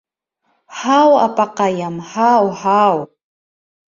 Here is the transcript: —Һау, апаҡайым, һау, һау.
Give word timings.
—Һау, 0.77 1.11
апаҡайым, 1.25 1.99
һау, 2.13 2.49
һау. 2.63 3.05